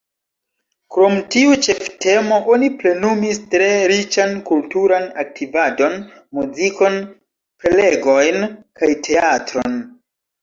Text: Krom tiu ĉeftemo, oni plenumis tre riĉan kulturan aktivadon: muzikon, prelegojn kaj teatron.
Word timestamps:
Krom 0.93 1.17
tiu 1.33 1.57
ĉeftemo, 1.65 2.37
oni 2.53 2.69
plenumis 2.79 3.41
tre 3.51 3.67
riĉan 3.91 4.33
kulturan 4.49 5.05
aktivadon: 5.23 5.95
muzikon, 6.39 6.97
prelegojn 7.65 8.49
kaj 8.81 8.91
teatron. 9.09 9.77